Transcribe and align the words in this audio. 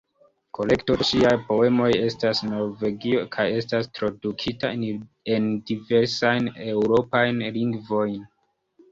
Kolekto 0.57 0.93
de 0.99 1.05
ŝiaj 1.07 1.31
poemoj 1.49 1.89
estas 2.05 2.39
en 2.45 2.49
Norvegio 2.53 3.25
kaj 3.35 3.45
estas 3.57 3.89
tradukita 3.97 4.71
en 5.35 5.45
diversajn 5.73 6.49
eŭropajn 6.71 7.45
lingvojn. 7.59 8.17